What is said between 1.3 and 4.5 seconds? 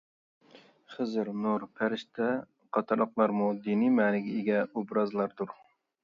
نۇر، پەرىشتە قاتارلىقلارمۇ دىنى مەنىگە